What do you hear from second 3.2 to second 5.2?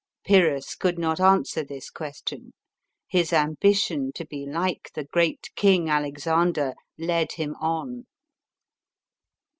ambition to be like the